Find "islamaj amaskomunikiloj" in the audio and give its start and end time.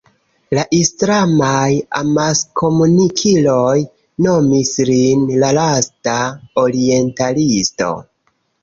0.77-3.77